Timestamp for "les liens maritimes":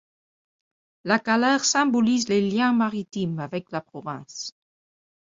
2.27-3.37